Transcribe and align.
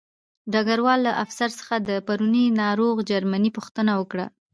ډګروال 0.51 0.99
له 1.07 1.13
افسر 1.23 1.49
څخه 1.59 1.75
د 1.79 1.89
پرونۍ 2.07 2.45
ناروغ 2.61 2.95
جرمني 3.09 3.49
پوښتنه 3.57 3.91
وکړه 3.99 4.25